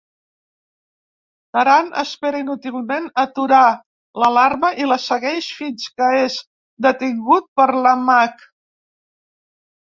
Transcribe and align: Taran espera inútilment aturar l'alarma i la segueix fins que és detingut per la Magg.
Taran 1.57 1.91
espera 2.03 2.39
inútilment 2.43 3.09
aturar 3.23 3.65
l'alarma 4.23 4.71
i 4.85 4.89
la 4.93 4.97
segueix 5.05 5.51
fins 5.59 5.85
que 6.01 6.09
és 6.23 6.39
detingut 6.87 7.47
per 7.63 7.69
la 7.85 7.93
Magg. 8.09 8.49